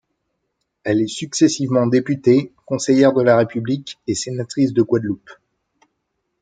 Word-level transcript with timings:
Elle 0.83 0.99
est 0.99 1.05
successivement 1.07 1.85
députée, 1.85 2.51
conseillère 2.65 3.13
de 3.13 3.21
la 3.21 3.37
République 3.37 3.99
et 4.07 4.15
sénatrice 4.15 4.73
de 4.73 4.81
Guadeloupe. 4.81 5.29